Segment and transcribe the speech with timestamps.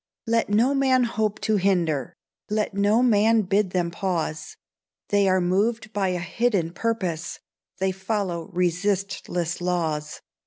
[0.25, 2.15] Let no man hope to hinder,
[2.49, 4.57] Let no man bid them pause:
[5.09, 7.37] They are moved by a hidden purpose,
[7.77, 10.21] They follow resistless laws.